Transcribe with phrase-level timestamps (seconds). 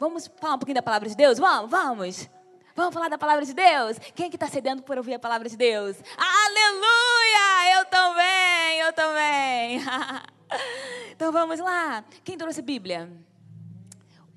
[0.00, 1.38] Vamos falar um pouquinho da palavra de Deus?
[1.38, 2.30] Vamos, vamos.
[2.74, 3.98] Vamos falar da palavra de Deus?
[4.14, 5.98] Quem é que está cedendo por ouvir a palavra de Deus?
[6.16, 7.78] Aleluia!
[7.78, 9.80] Eu também, eu também.
[11.12, 12.02] então vamos lá.
[12.24, 13.10] Quem trouxe Bíblia?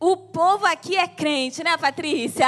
[0.06, 2.48] O povo aqui é crente, né, Patrícia?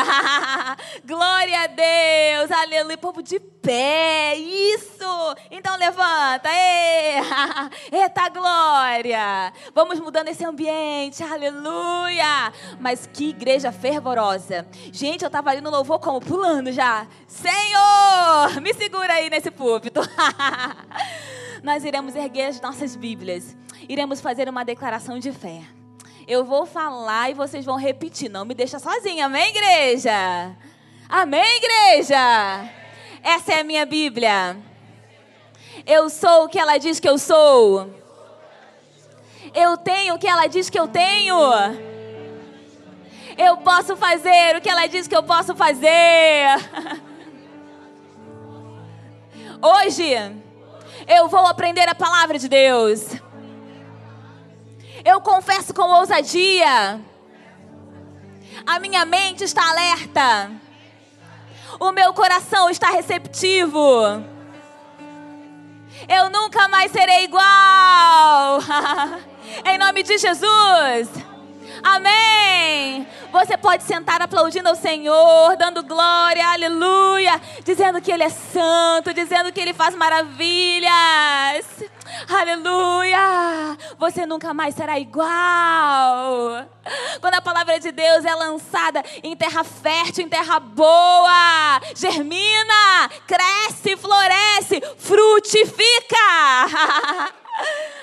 [1.08, 2.98] Glória a Deus, aleluia.
[2.98, 5.06] Povo de pé, isso.
[5.50, 6.50] Então levanta,
[7.90, 9.54] eita glória.
[9.74, 12.52] Vamos mudando esse ambiente, aleluia.
[12.78, 14.68] Mas que igreja fervorosa.
[14.92, 16.20] Gente, eu tava ali no louvor como?
[16.20, 17.08] Pulando já.
[17.26, 20.02] Senhor, me segura aí nesse púlpito.
[21.64, 23.56] Nós iremos erguer as nossas Bíblias.
[23.88, 25.62] Iremos fazer uma declaração de fé.
[26.28, 28.30] Eu vou falar e vocês vão repetir.
[28.30, 30.56] Não me deixa sozinha, amém, igreja?
[31.08, 32.18] Amém, igreja?
[33.22, 34.58] Essa é a minha Bíblia.
[35.86, 37.94] Eu sou o que ela diz que eu sou.
[39.54, 41.38] Eu tenho o que ela diz que eu tenho.
[43.38, 46.48] Eu posso fazer o que ela diz que eu posso fazer.
[49.62, 50.12] Hoje,
[51.08, 53.25] eu vou aprender a palavra de Deus.
[55.06, 57.00] Eu confesso com ousadia.
[58.66, 60.52] A minha mente está alerta.
[61.80, 63.80] O meu coração está receptivo.
[66.10, 68.60] Eu nunca mais serei igual.
[69.64, 71.35] em nome de Jesus.
[71.84, 73.08] Amém.
[73.32, 79.52] Você pode sentar aplaudindo ao Senhor, dando glória, aleluia, dizendo que Ele é santo, dizendo
[79.52, 81.84] que Ele faz maravilhas.
[82.30, 83.78] Aleluia!
[83.98, 86.66] Você nunca mais será igual.
[87.20, 93.98] Quando a palavra de Deus é lançada em terra fértil, em terra boa, germina, cresce,
[93.98, 96.16] floresce, frutifica.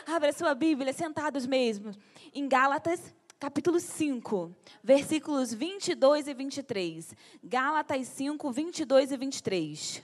[0.14, 1.92] Abra sua Bíblia, sentados mesmo,
[2.34, 3.00] em Gálatas
[3.42, 4.54] capítulo 5,
[4.84, 7.12] versículos 22 e 23.
[7.42, 10.02] Gálatas 5, 22 e 23.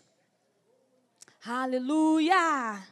[1.47, 2.85] Aleluia!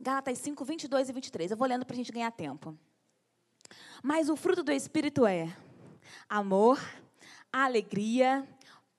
[0.00, 1.50] Gálatas 5, 22 e 23.
[1.50, 2.78] Eu vou lendo para a gente ganhar tempo.
[4.00, 5.52] Mas o fruto do Espírito é
[6.28, 6.80] amor,
[7.52, 8.48] alegria,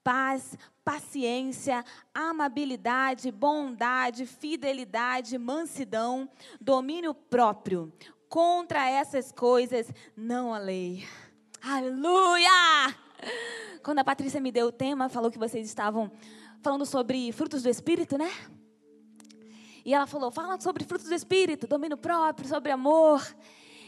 [0.04, 1.84] paz, paciência,
[2.14, 6.28] amabilidade, bondade, fidelidade, mansidão,
[6.60, 7.92] domínio próprio.
[8.28, 11.06] Contra essas coisas não há lei.
[11.62, 12.50] Aleluia!
[13.82, 16.10] Quando a Patrícia me deu o tema, falou que vocês estavam
[16.62, 18.30] falando sobre frutos do Espírito, né?
[19.84, 23.22] E ela falou: fala sobre frutos do Espírito, domínio próprio, sobre amor.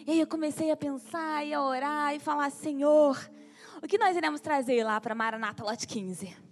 [0.06, 3.19] E aí eu comecei a pensar e a orar e falar: Senhor,
[3.82, 6.44] o que nós iremos trazer lá para Maranata Lote 15?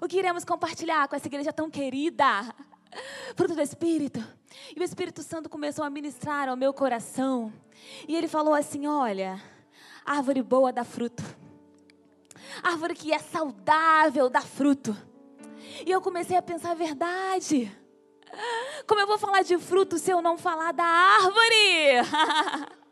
[0.00, 2.24] O que iremos compartilhar com essa igreja tão querida?
[3.36, 4.22] Fruto do Espírito.
[4.74, 7.52] E o Espírito Santo começou a ministrar ao meu coração.
[8.08, 9.40] E ele falou assim: Olha,
[10.04, 11.22] árvore boa dá fruto.
[12.62, 14.96] Árvore que é saudável dá fruto.
[15.84, 17.70] E eu comecei a pensar a verdade.
[18.86, 22.76] Como eu vou falar de fruto se eu não falar da árvore?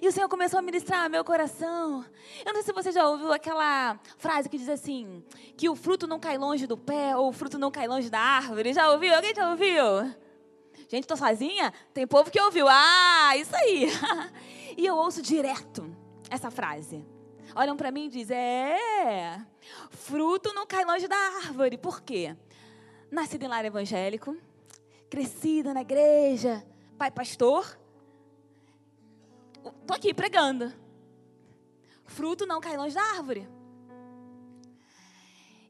[0.00, 2.04] E o Senhor começou a ministrar meu coração.
[2.44, 5.24] Eu não sei se você já ouviu aquela frase que diz assim:
[5.56, 8.20] que o fruto não cai longe do pé, ou o fruto não cai longe da
[8.20, 8.72] árvore.
[8.72, 9.14] Já ouviu?
[9.14, 10.14] Alguém já ouviu?
[10.88, 11.72] Gente, tô sozinha?
[11.94, 12.66] Tem povo que ouviu.
[12.68, 13.86] Ah, isso aí.
[14.78, 15.90] E eu ouço direto
[16.28, 17.02] essa frase.
[17.54, 19.40] Olham para mim e dizem: é,
[19.88, 21.78] fruto não cai longe da árvore.
[21.78, 22.36] Por quê?
[23.10, 24.36] Nascida em lar evangélico,
[25.08, 26.62] crescida na igreja,
[26.98, 27.78] pai pastor
[29.86, 30.72] tô aqui pregando.
[32.04, 33.48] Fruto não cai longe da árvore.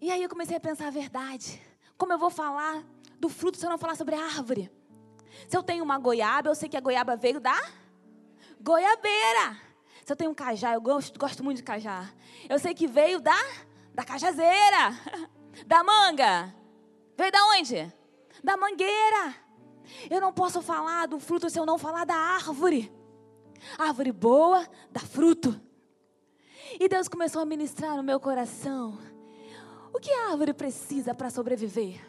[0.01, 1.61] E aí eu comecei a pensar a verdade.
[1.97, 2.85] Como eu vou falar
[3.19, 4.71] do fruto se eu não falar sobre a árvore?
[5.49, 7.57] Se eu tenho uma goiaba, eu sei que a goiaba veio da
[8.61, 9.57] goiabeira.
[10.05, 12.09] Se eu tenho um cajá, eu gosto, gosto muito de cajá.
[12.49, 13.37] Eu sei que veio da,
[13.95, 14.95] da cajazeira.
[15.67, 16.55] Da manga.
[17.17, 17.91] Veio da onde?
[18.45, 19.35] Da mangueira.
[20.11, 22.93] Eu não posso falar do fruto se eu não falar da árvore.
[23.79, 25.61] Árvore boa dá fruto.
[26.79, 28.99] E Deus começou a ministrar no meu coração.
[29.93, 32.01] O que a árvore precisa para sobreviver?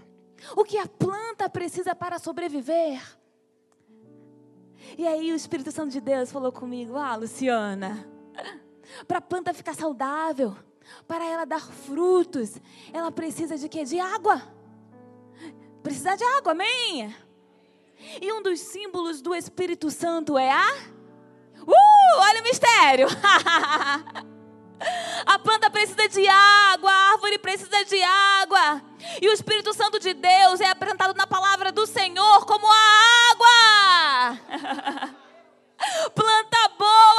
[0.55, 3.01] O que a planta precisa para sobreviver?
[4.97, 8.07] E aí o Espírito Santo de Deus falou comigo: Ah, Luciana,
[9.07, 10.55] para a planta ficar saudável,
[11.07, 12.59] para ela dar frutos,
[12.93, 13.83] ela precisa de quê?
[13.83, 14.41] De água.
[15.81, 17.15] Precisa de água, amém?
[18.21, 20.96] E um dos símbolos do Espírito Santo é a
[21.67, 23.07] Uh, olha o mistério.
[25.25, 28.81] A planta precisa de água, a árvore precisa de água.
[29.21, 32.77] E o Espírito Santo de Deus é apresentado na palavra do Senhor como a
[33.31, 34.39] água.
[36.13, 37.16] Planta boa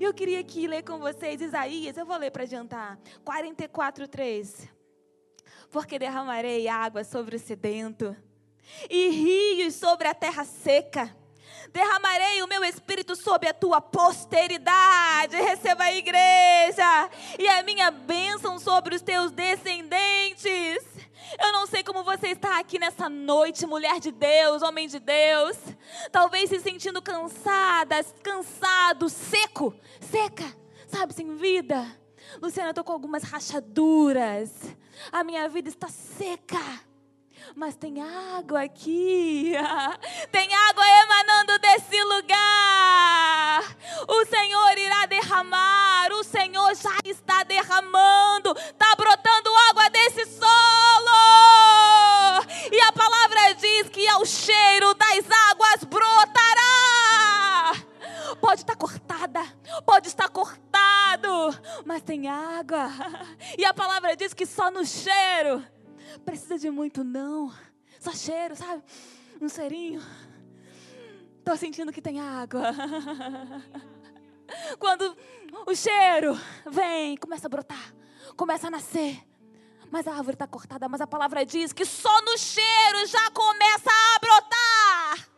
[0.00, 2.96] Eu queria aqui ler com vocês Isaías, eu vou ler para adiantar.
[3.24, 4.68] 44, 3.
[5.72, 8.16] Porque derramarei água sobre o sedento
[8.88, 11.14] e rios sobre a terra seca.
[11.72, 15.34] Derramarei o meu espírito sobre a tua posteridade.
[15.34, 17.10] Receba a igreja.
[17.36, 20.97] E a minha bênção sobre os teus descendentes.
[21.40, 25.56] Eu não sei como você está aqui nessa noite, mulher de Deus, homem de Deus.
[26.10, 30.44] Talvez se sentindo cansada, cansado, seco, seca,
[30.86, 31.84] sabe, sem vida.
[32.40, 34.52] Luciana, eu estou com algumas rachaduras.
[35.10, 36.88] A minha vida está seca
[37.54, 39.52] mas tem água aqui.
[40.30, 43.76] Tem água emanando desse lugar.
[44.06, 46.12] O Senhor irá derramar.
[46.12, 48.52] O Senhor já está derramando.
[48.56, 48.87] Está
[54.18, 57.72] ao cheiro das águas brotará.
[58.40, 59.40] Pode estar cortada,
[59.86, 61.30] pode estar cortado,
[61.84, 62.88] mas tem água.
[63.56, 65.64] E a palavra diz que só no cheiro
[66.24, 67.54] precisa de muito não.
[68.00, 68.82] Só cheiro, sabe?
[69.40, 70.02] Um cheirinho.
[71.44, 72.74] Tô sentindo que tem água.
[74.80, 75.16] Quando
[75.64, 76.36] o cheiro
[76.68, 77.94] vem, começa a brotar,
[78.36, 79.27] começa a nascer.
[79.90, 83.90] Mas a árvore está cortada, mas a palavra diz que só no cheiro já começa
[83.90, 85.28] a brotar.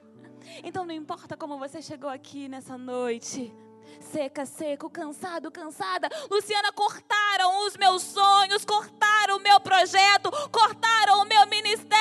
[0.64, 3.54] Então não importa como você chegou aqui nessa noite
[4.00, 6.08] seca, seco, cansado, cansada.
[6.30, 12.00] Luciana, cortaram os meus sonhos, cortaram o meu projeto, cortaram o meu ministério.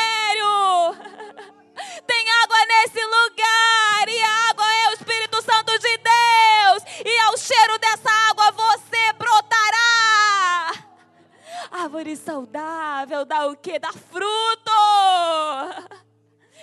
[2.05, 4.48] Tem água nesse lugar, e a
[11.99, 13.77] Árvore saudável dá o que?
[13.77, 14.71] Dá fruto.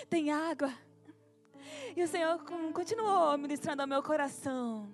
[0.09, 0.73] Tem água.
[1.95, 2.43] E o Senhor
[2.73, 4.91] continuou ministrando ao meu coração.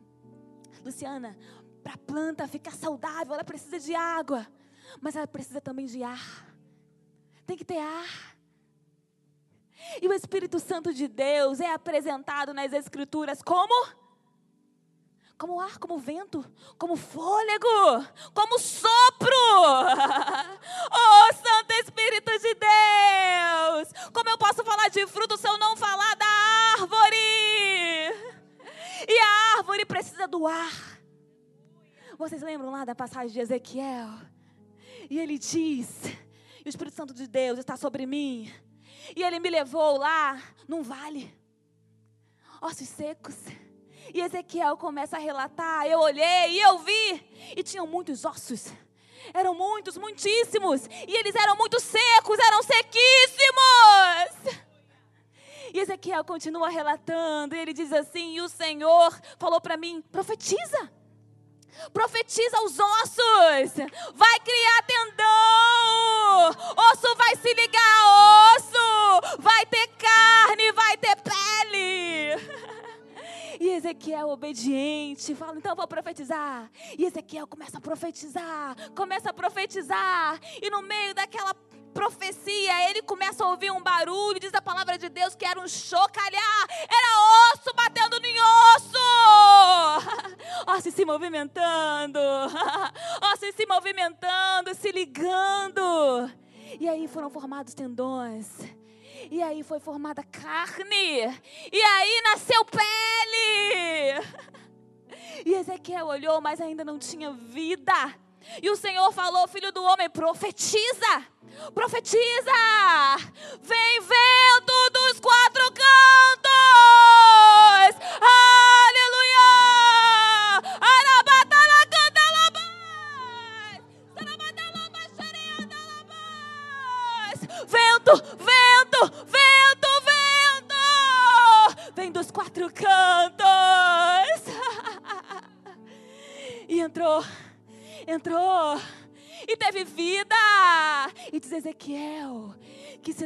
[0.84, 1.38] Luciana,
[1.82, 4.46] para a planta ficar saudável, ela precisa de água,
[5.00, 6.46] mas ela precisa também de ar.
[7.46, 8.36] Tem que ter ar.
[10.02, 14.03] E o Espírito Santo de Deus é apresentado nas Escrituras como?
[15.44, 16.42] Como ar, como vento,
[16.78, 19.28] como fôlego, como sopro.
[20.90, 24.12] Oh, Santo Espírito de Deus!
[24.14, 26.26] Como eu posso falar de fruto se eu não falar da
[26.80, 27.18] árvore?
[29.06, 31.02] E a árvore precisa do ar.
[32.18, 34.08] Vocês lembram lá da passagem de Ezequiel?
[35.10, 36.06] E ele diz:
[36.64, 38.50] e o Espírito Santo de Deus está sobre mim.
[39.14, 41.38] E ele me levou lá num vale,
[42.62, 43.36] ossos secos.
[44.12, 45.86] E Ezequiel começa a relatar.
[45.86, 47.24] Eu olhei e eu vi,
[47.56, 48.74] e tinham muitos ossos.
[49.34, 50.88] Eram muitos, muitíssimos.
[51.08, 54.64] E eles eram muito secos, eram sequíssimos.
[55.74, 60.92] E Ezequiel continua relatando, e ele diz assim: E o Senhor falou para mim: profetiza.
[61.92, 63.74] Profetiza os ossos,
[64.14, 66.50] vai criar tendão,
[66.92, 70.83] osso vai se ligar a osso, vai ter carne, vai
[73.74, 76.70] Ezequiel obediente, fala, então vou profetizar.
[76.98, 80.40] E Ezequiel começa a profetizar, começa a profetizar.
[80.62, 81.54] E no meio daquela
[81.94, 85.68] profecia, ele começa a ouvir um barulho, diz a palavra de Deus que era um
[85.68, 88.36] chocalhar, era osso batendo em
[88.76, 88.98] osso,
[90.76, 92.20] osso se movimentando,
[93.34, 96.32] osso se movimentando, se ligando.
[96.80, 98.50] E aí foram formados tendões.
[99.34, 101.42] E aí foi formada carne.
[101.72, 104.22] E aí nasceu pele.
[105.46, 107.94] E Ezequiel olhou, mas ainda não tinha vida.
[108.62, 111.28] E o Senhor falou, filho do homem, profetiza
[111.74, 112.52] Profetiza!
[113.62, 116.54] Vem vento dos quatro cantos!
[118.22, 118.43] Aleluia!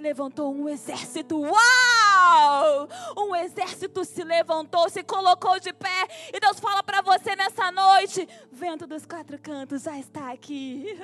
[0.07, 1.41] Levantou um exército.
[1.41, 2.87] Uau!
[3.17, 6.07] Um exército se levantou, se colocou de pé.
[6.33, 10.97] E Deus fala para você nessa noite: vento dos quatro cantos já está aqui.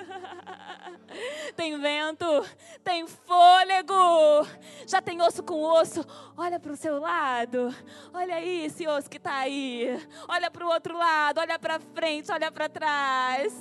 [1.56, 2.26] tem vento,
[2.82, 4.48] tem fôlego,
[4.88, 6.06] já tem osso com osso.
[6.38, 7.76] Olha para o seu lado,
[8.14, 10.00] olha aí esse osso que está aí.
[10.30, 13.54] Olha para o outro lado, olha para frente, olha para trás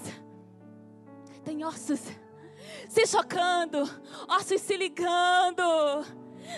[1.44, 2.00] tem ossos
[2.88, 3.82] se chocando,
[4.28, 5.62] ossos se ligando.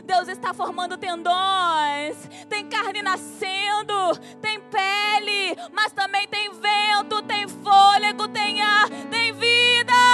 [0.05, 2.17] Deus está formando tendões,
[2.49, 9.93] tem carne nascendo, tem pele, mas também tem vento, tem fôlego, tem ar, tem vida.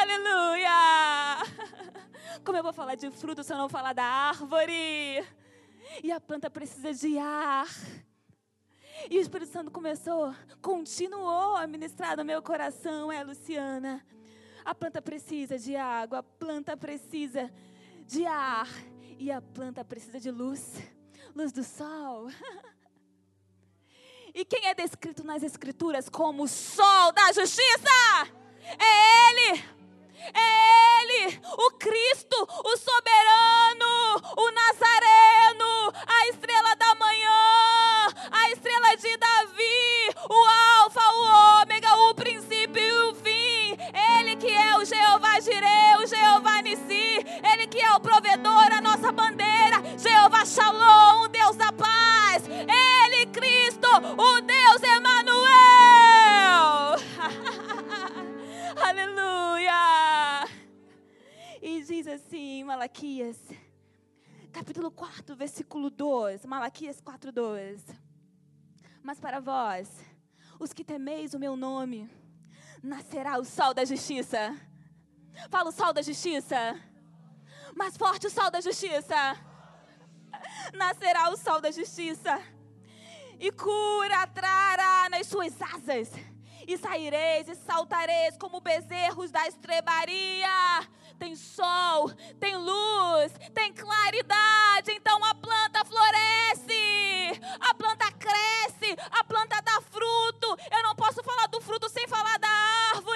[0.00, 1.42] Aleluia!
[2.44, 5.24] Como eu vou falar de fruto se eu não falar da árvore?
[6.02, 7.66] E a planta precisa de ar.
[9.10, 14.04] E o Espírito Santo começou, continuou a ministrar no meu coração, é, Luciana.
[14.64, 17.52] A planta precisa de água, a planta precisa
[18.06, 18.68] de ar
[19.18, 20.82] e a planta precisa de luz,
[21.34, 22.28] luz do sol.
[24.36, 27.88] E quem é descrito nas Escrituras como o sol da justiça?
[28.64, 29.64] É Ele!
[30.32, 35.33] É Ele, o Cristo, o soberano, o Nazareno,
[61.96, 63.38] diz assim, Malaquias,
[64.52, 67.84] capítulo 4, versículo 2, Malaquias 4, 2.
[69.00, 69.88] Mas para vós,
[70.58, 72.10] os que temeis o meu nome,
[72.82, 74.56] nascerá o sol da justiça.
[75.48, 76.74] Fala o sol da justiça.
[77.76, 79.14] Mais forte o sol da justiça.
[80.74, 82.42] Nascerá o sol da justiça.
[83.38, 86.10] E cura trará nas suas asas
[86.66, 90.48] e saireis e saltareis como bezerros da estrebaria.
[91.18, 94.92] Tem sol, tem luz, tem claridade.
[94.92, 100.56] Então a planta floresce, a planta cresce, a planta dá fruto.
[100.70, 102.48] Eu não posso falar do fruto sem falar da
[102.94, 103.13] árvore.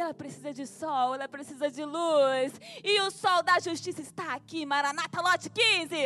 [0.00, 2.52] Ela precisa de sol, ela precisa de luz.
[2.84, 5.96] E o sol da justiça está aqui, Maranata, lote 15.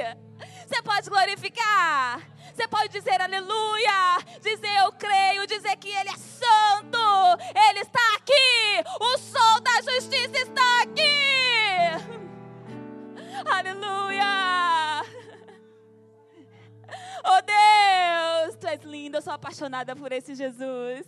[0.67, 2.21] Você pode glorificar.
[2.55, 6.99] Você pode dizer aleluia, dizer eu creio, dizer que Ele é santo,
[7.55, 11.03] Ele está aqui, o sol da justiça está aqui.
[13.51, 15.03] Aleluia.
[17.25, 21.07] Oh Deus, Tu és linda, eu sou apaixonada por esse Jesus.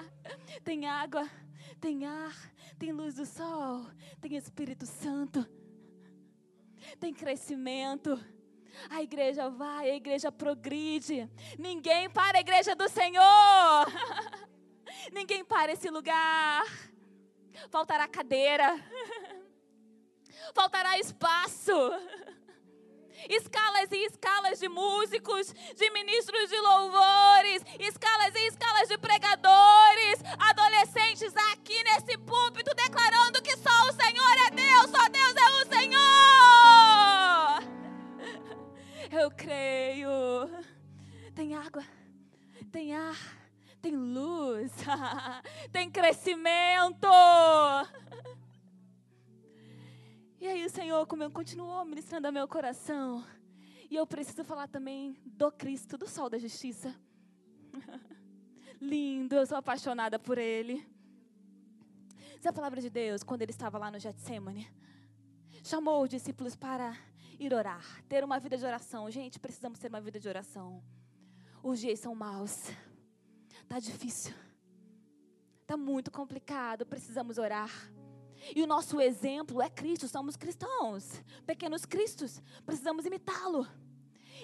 [0.62, 1.28] Tem água,
[1.86, 2.34] tem ar,
[2.80, 3.86] tem luz do sol,
[4.20, 5.46] tem Espírito Santo,
[6.98, 8.20] tem crescimento.
[8.90, 11.30] A igreja vai, a igreja progride.
[11.56, 13.86] Ninguém para a igreja do Senhor.
[15.14, 16.64] Ninguém para esse lugar.
[17.70, 18.84] Faltará cadeira.
[20.52, 21.72] Faltará espaço.
[23.28, 31.34] Escalas e escalas de músicos, de ministros de louvores, escalas e escalas de pregadores, adolescentes
[31.52, 36.56] aqui nesse púlpito declarando que só o Senhor é Deus, só Deus é o Senhor.
[39.12, 40.48] Eu creio.
[41.34, 41.84] Tem água,
[42.72, 43.16] tem ar,
[43.82, 44.72] tem luz,
[45.70, 47.08] tem crescimento.
[50.38, 53.24] E aí o Senhor continuou ministrando ao meu coração.
[53.90, 56.94] E eu preciso falar também do Cristo, do sol da justiça.
[58.80, 60.86] Lindo, eu sou apaixonada por Ele.
[62.36, 64.70] Diz a palavra de Deus, quando Ele estava lá no Getsemane,
[65.64, 66.94] chamou os discípulos para
[67.38, 69.10] ir orar, ter uma vida de oração.
[69.10, 70.82] Gente, precisamos ter uma vida de oração.
[71.62, 72.70] Os dias são maus.
[73.66, 74.34] Tá difícil.
[75.66, 77.70] Tá muito complicado, precisamos orar.
[78.54, 83.66] E o nosso exemplo é Cristo, somos cristãos, pequenos cristos, precisamos imitá-lo.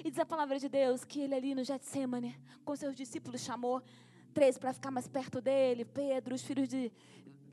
[0.05, 3.83] E diz a palavra de Deus que ele ali no Getsemane, com seus discípulos, chamou
[4.33, 6.91] três para ficar mais perto dele, Pedro, os filhos de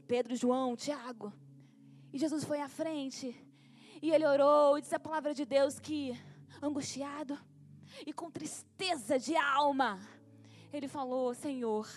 [0.07, 1.31] Pedro, João, Tiago.
[2.11, 3.35] E Jesus foi à frente
[4.01, 6.17] e ele orou, e diz a palavra de Deus que,
[6.61, 7.37] angustiado
[8.05, 9.99] e com tristeza de alma,
[10.71, 11.87] ele falou: Senhor,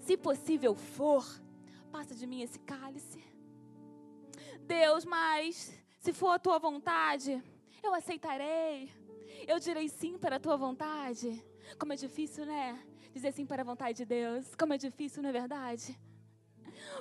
[0.00, 1.24] se possível for,
[1.88, 3.22] passa de mim esse cálice.
[4.60, 7.42] Deus, mas se for a tua vontade,
[7.82, 8.92] eu aceitarei.
[9.46, 11.44] Eu direi sim para a tua vontade.
[11.78, 12.82] Como é difícil, né?
[13.12, 14.54] Dizer sim para a vontade de Deus.
[14.54, 15.98] Como é difícil, não é verdade?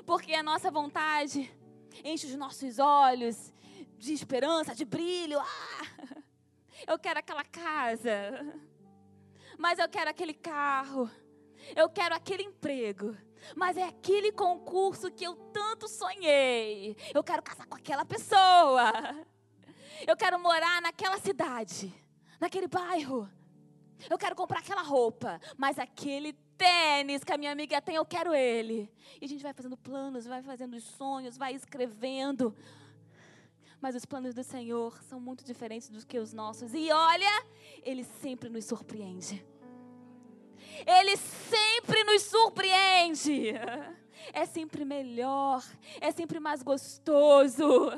[0.05, 1.51] Porque a nossa vontade
[2.03, 3.53] enche os nossos olhos
[3.97, 5.39] de esperança, de brilho.
[5.39, 6.21] Ah,
[6.87, 8.11] eu quero aquela casa,
[9.57, 11.09] mas eu quero aquele carro,
[11.75, 13.15] eu quero aquele emprego.
[13.55, 16.95] Mas é aquele concurso que eu tanto sonhei.
[17.13, 18.91] Eu quero casar com aquela pessoa.
[20.07, 21.93] Eu quero morar naquela cidade,
[22.39, 23.29] naquele bairro.
[24.09, 28.33] Eu quero comprar aquela roupa, mas aquele tênis que a minha amiga tem, eu quero
[28.33, 28.91] ele.
[29.19, 32.55] E a gente vai fazendo planos, vai fazendo sonhos, vai escrevendo.
[33.79, 36.73] Mas os planos do Senhor são muito diferentes dos que os nossos.
[36.73, 37.45] E olha,
[37.83, 39.45] Ele sempre nos surpreende.
[40.85, 41.66] Ele sempre
[42.17, 43.53] nos surpreende.
[44.33, 45.63] É sempre melhor,
[46.01, 47.91] é sempre mais gostoso.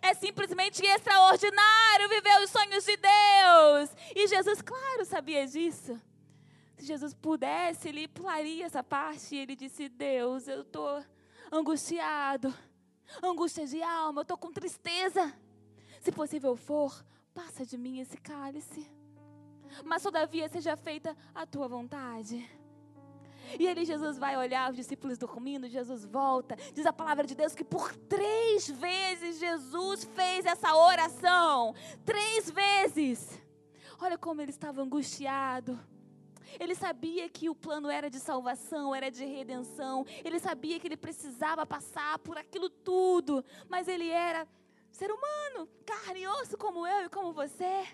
[0.00, 3.90] É simplesmente extraordinário viver os sonhos de Deus.
[4.14, 6.00] E Jesus, claro, sabia disso.
[6.76, 9.34] Se Jesus pudesse, ele pularia essa parte.
[9.34, 11.04] E ele disse: Deus, eu estou
[11.50, 12.54] angustiado,
[13.20, 15.34] angústia de alma, eu estou com tristeza.
[16.00, 18.88] Se possível for, passa de mim esse cálice.
[19.84, 22.48] Mas todavia seja feita a tua vontade.
[23.58, 26.56] E ele, Jesus, vai olhar os discípulos dormindo, Jesus volta.
[26.72, 31.74] Diz a palavra de Deus que por três vezes Jesus fez essa oração.
[32.04, 33.40] Três vezes.
[34.00, 35.78] Olha como ele estava angustiado.
[36.60, 40.04] Ele sabia que o plano era de salvação, era de redenção.
[40.24, 43.44] Ele sabia que ele precisava passar por aquilo tudo.
[43.68, 44.46] Mas ele era
[44.90, 47.86] ser humano, carne e osso como eu e como você.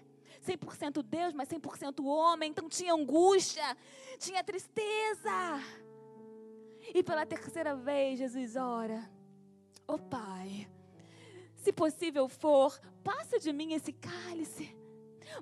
[0.49, 2.51] 100% Deus, mas 100% homem.
[2.51, 3.77] Então tinha angústia,
[4.19, 5.61] tinha tristeza.
[6.95, 9.09] E pela terceira vez, Jesus ora:
[9.87, 10.69] Ó oh, Pai,
[11.57, 14.75] se possível for, passa de mim esse cálice.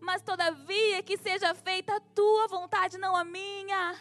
[0.00, 3.96] Mas todavia que seja feita a tua vontade, não a minha.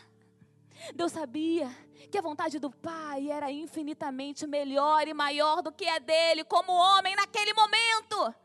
[0.95, 1.69] Deus sabia
[2.11, 6.71] que a vontade do Pai era infinitamente melhor e maior do que a dele, como
[6.71, 8.35] homem naquele momento.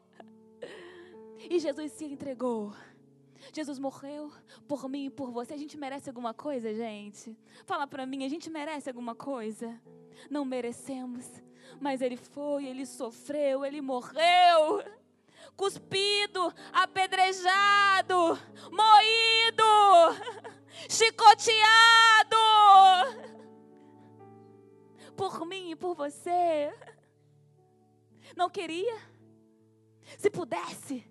[1.50, 2.72] E Jesus se entregou.
[3.52, 4.32] Jesus morreu
[4.68, 5.54] por mim e por você.
[5.54, 7.36] A gente merece alguma coisa, gente?
[7.66, 9.82] Fala para mim, a gente merece alguma coisa?
[10.30, 11.26] Não merecemos.
[11.80, 14.84] Mas ele foi, ele sofreu, ele morreu.
[15.56, 18.38] Cuspido, apedrejado,
[18.70, 19.64] moído,
[20.88, 22.36] chicoteado.
[25.16, 26.72] Por mim e por você.
[28.36, 29.00] Não queria?
[30.16, 31.09] Se pudesse,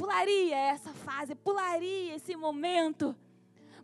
[0.00, 3.14] pularia essa fase, pularia esse momento.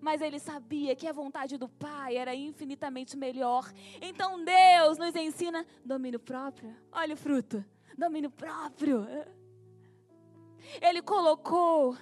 [0.00, 3.70] Mas ele sabia que a vontade do Pai era infinitamente melhor.
[4.00, 6.74] Então Deus nos ensina domínio próprio.
[6.90, 7.62] Olha o fruto,
[7.98, 9.06] domínio próprio.
[10.80, 11.96] Ele colocou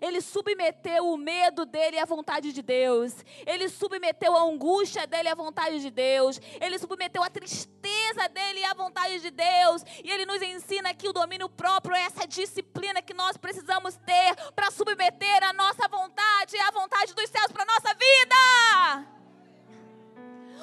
[0.00, 3.14] ele submeteu o medo dele à vontade de Deus.
[3.46, 6.40] Ele submeteu a angústia dele à vontade de Deus.
[6.60, 9.82] Ele submeteu a tristeza dele à vontade de Deus.
[10.04, 14.34] E ele nos ensina que o domínio próprio é essa disciplina que nós precisamos ter
[14.54, 19.18] para submeter a nossa vontade à vontade dos céus para a nossa vida.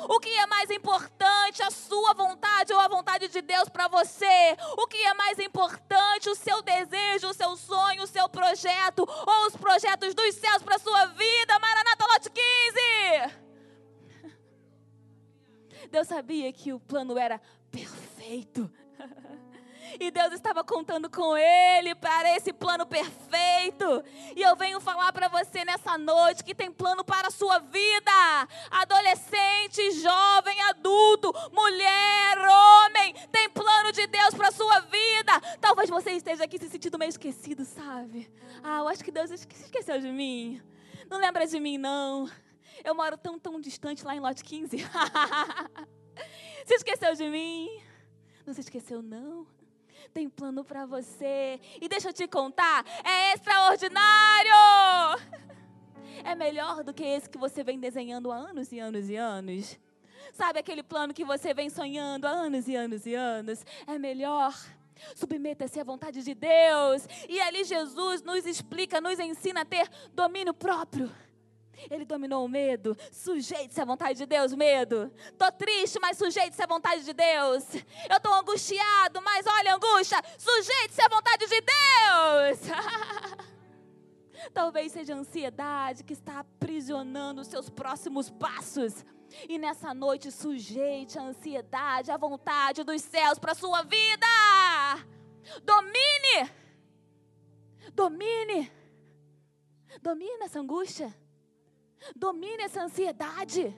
[0.08, 4.56] O que é mais importante, a sua vontade ou a vontade de Deus para você?
[4.78, 9.48] O que é mais importante, o seu desejo, o seu sonho, o seu projeto ou
[9.48, 11.60] os projetos dos céus para sua vida?
[11.60, 13.46] Maranata Lote 15.
[15.90, 18.70] Deus sabia que o plano era perfeito.
[20.00, 24.04] E Deus estava contando com ele para esse plano perfeito.
[24.36, 28.12] E eu venho falar para você nessa noite que tem plano para a sua vida.
[28.72, 35.40] Adolescente, jovem, adulto, mulher, homem, tem plano de Deus para a sua vida.
[35.62, 38.30] Talvez você esteja aqui se sentindo meio esquecido, sabe?
[38.64, 40.62] Ah, eu acho que Deus esqueceu de mim.
[41.10, 42.30] Não lembra de mim, não.
[42.84, 44.78] Eu moro tão, tão distante lá em Lote 15.
[46.66, 47.70] se esqueceu de mim?
[48.46, 49.55] Não se esqueceu, não
[50.14, 51.60] tem plano para você.
[51.82, 54.52] E deixa eu te contar, é extraordinário!
[56.24, 59.80] É melhor do que esse que você vem desenhando há anos e anos e anos.
[60.34, 63.66] Sabe aquele plano que você vem sonhando há anos e anos e anos?
[63.86, 64.54] É melhor.
[65.16, 67.08] Submeta-se à vontade de Deus.
[67.30, 71.12] E ali Jesus nos explica, nos ensina a ter domínio próprio.
[71.90, 72.98] Ele dominou o medo.
[73.12, 75.12] Sujeite-se à vontade de Deus, medo.
[75.38, 77.64] Tô triste, mas sujeite-se à vontade de Deus.
[78.10, 83.46] Eu tô angustiado, mas olha, angústia, sujeite-se à vontade de Deus.
[84.54, 89.06] Talvez seja a ansiedade que está aprisionando os seus próximos passos.
[89.50, 94.28] E nessa noite, sujeite a ansiedade, à vontade dos céus para a sua vida.
[95.64, 96.52] Domine.
[97.94, 98.72] Domine.
[100.02, 101.14] Domine essa angústia.
[102.16, 103.76] Domine essa ansiedade.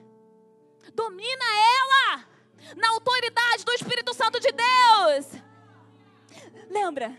[0.94, 2.28] Domina ela
[2.76, 5.42] na autoridade do Espírito Santo de Deus.
[6.68, 7.16] Lembra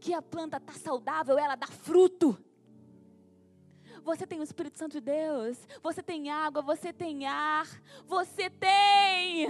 [0.00, 2.42] que a planta está saudável, ela dá fruto.
[4.02, 7.66] Você tem o Espírito Santo de Deus, você tem água, você tem ar,
[8.06, 9.46] você tem.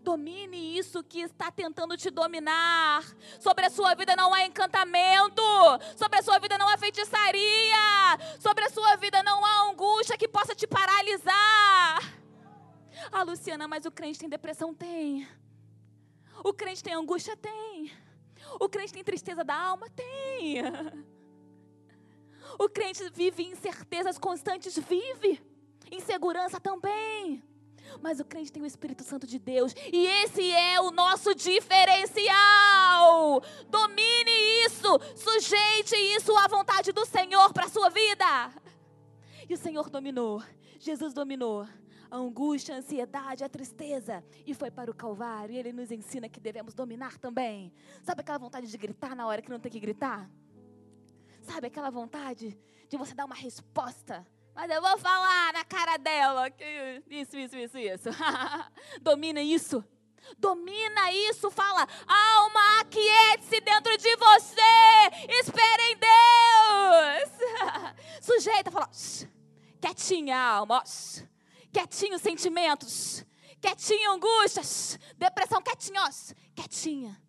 [0.00, 3.04] Domine isso que está tentando te dominar.
[3.38, 5.42] Sobre a sua vida não há encantamento.
[5.96, 8.18] Sobre a sua vida não há feitiçaria.
[8.40, 8.61] Sobre
[9.02, 11.98] vida não há angústia que possa te paralisar.
[13.10, 14.72] Ah, Luciana, mas o crente tem depressão?
[14.72, 15.26] Tem.
[16.44, 17.36] O crente tem angústia?
[17.36, 17.90] Tem.
[18.60, 19.90] O crente tem tristeza da alma?
[19.90, 20.62] Tem.
[22.58, 24.78] O crente vive incertezas constantes?
[24.78, 25.42] Vive.
[25.90, 27.42] Insegurança também.
[28.00, 29.74] Mas o crente tem o Espírito Santo de Deus.
[29.92, 33.42] E esse é o nosso diferencial.
[33.68, 34.30] Domine
[34.64, 35.00] isso.
[35.16, 38.52] Sujeite isso à vontade do Senhor para a sua vida.
[39.52, 40.42] E o Senhor dominou.
[40.78, 41.68] Jesus dominou
[42.10, 45.54] a angústia, a ansiedade, a tristeza e foi para o Calvário.
[45.54, 47.70] E Ele nos ensina que devemos dominar também.
[48.02, 50.26] Sabe aquela vontade de gritar na hora que não tem que gritar?
[51.42, 54.26] Sabe aquela vontade de você dar uma resposta?
[54.54, 58.08] Mas eu vou falar na cara dela que isso, isso, isso, isso.
[59.02, 59.84] Domina isso.
[60.38, 64.62] Domina isso, fala, alma, aquiete-se dentro de você,
[65.28, 67.32] espere em Deus.
[68.22, 68.88] Sujeita, fala,
[69.82, 70.84] quietinha, alma,
[71.72, 73.26] quietinho sentimentos,
[73.60, 76.00] quietinho angústias, depressão, quietinho,
[76.54, 77.20] quietinha.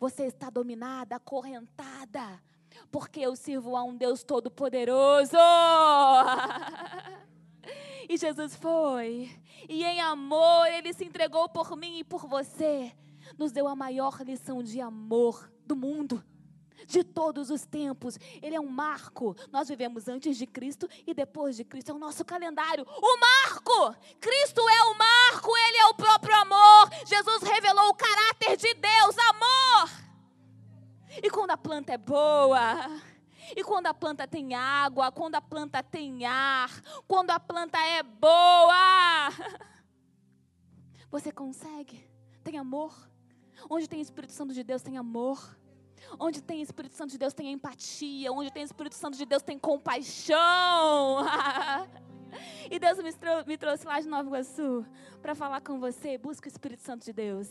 [0.00, 2.42] Você está dominada, acorrentada,
[2.90, 5.36] porque eu sirvo a um Deus todo-poderoso.
[8.08, 12.90] e Jesus foi, e em amor ele se entregou por mim e por você,
[13.36, 16.24] nos deu a maior lição de amor do mundo
[16.86, 18.18] de todos os tempos.
[18.40, 19.36] Ele é um marco.
[19.50, 21.90] Nós vivemos antes de Cristo e depois de Cristo.
[21.90, 22.86] É o nosso calendário.
[22.88, 23.96] O marco!
[24.20, 26.90] Cristo é o marco, ele é o próprio amor.
[27.06, 29.90] Jesus revelou o caráter de Deus, amor.
[31.22, 32.90] E quando a planta é boa,
[33.54, 36.70] e quando a planta tem água, quando a planta tem ar,
[37.06, 39.30] quando a planta é boa,
[41.10, 42.04] você consegue?
[42.42, 42.94] Tem amor?
[43.70, 45.56] Onde tem Espírito Santo de Deus, tem amor.
[46.18, 48.32] Onde tem Espírito Santo de Deus tem empatia.
[48.32, 50.36] Onde tem Espírito Santo de Deus tem compaixão.
[52.70, 54.86] e Deus me, trou me trouxe lá de Nova Iguaçu
[55.20, 56.16] para falar com você.
[56.18, 57.50] Busca o Espírito Santo de Deus.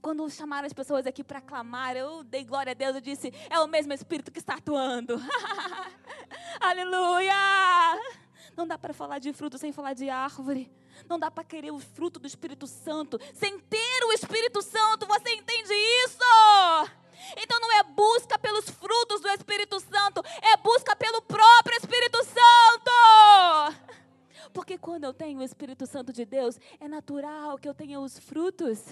[0.00, 3.58] Quando chamaram as pessoas aqui para clamar, eu dei glória a Deus e disse: É
[3.60, 5.20] o mesmo Espírito que está atuando.
[6.58, 7.34] Aleluia!
[8.56, 10.72] Não dá para falar de fruto sem falar de árvore.
[11.08, 15.06] Não dá para querer o fruto do Espírito Santo sem ter o Espírito Santo.
[15.06, 15.72] Você entende
[16.04, 16.99] isso?
[17.36, 23.90] Então não é busca pelos frutos do Espírito Santo, é busca pelo próprio Espírito Santo.
[24.52, 28.18] Porque quando eu tenho o Espírito Santo de Deus, é natural que eu tenha os
[28.18, 28.82] frutos.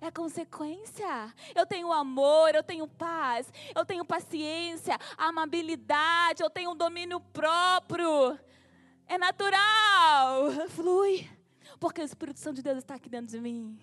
[0.00, 1.32] É consequência.
[1.54, 8.38] Eu tenho amor, eu tenho paz, eu tenho paciência, amabilidade, eu tenho domínio próprio.
[9.06, 10.50] É natural.
[10.70, 11.28] Flui.
[11.78, 13.78] Porque o Espírito Santo de Deus está aqui dentro de mim.